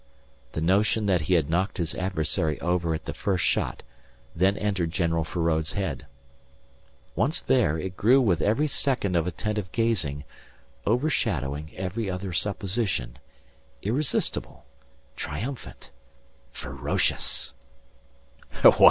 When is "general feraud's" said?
4.89-5.73